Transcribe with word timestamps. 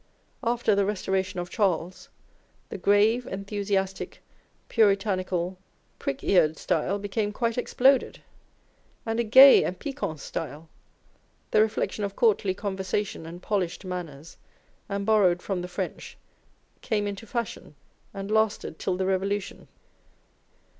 After 0.43 0.73
the 0.73 0.83
restoration 0.83 1.39
of 1.39 1.51
Charles, 1.51 2.09
the 2.69 2.77
grave, 2.79 3.27
enthusiastic, 3.27 4.23
puritanical," 4.67 5.59
prick 5.99 6.23
eared" 6.23 6.57
style 6.57 6.97
became 6.97 7.31
quite 7.31 7.55
exploded, 7.55 8.23
and 9.05 9.19
a 9.19 9.23
gay 9.23 9.63
and 9.63 9.77
piquant 9.77 10.19
style, 10.19 10.69
the 11.51 11.61
reflection 11.61 12.03
of 12.03 12.15
courtly 12.15 12.55
conversation 12.55 13.27
and 13.27 13.43
polished 13.43 13.85
manners, 13.85 14.37
and 14.89 15.05
borrowed 15.05 15.39
from 15.39 15.61
the 15.61 15.67
French, 15.67 16.17
came 16.81 17.05
into 17.05 17.27
fashion, 17.27 17.75
and 18.11 18.31
lasted 18.31 18.79
till 18.79 18.97
the 18.97 19.05
Revolution. 19.05 19.67